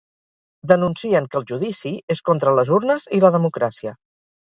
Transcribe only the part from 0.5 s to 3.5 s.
Denuncien que el judici és contra les urnes i la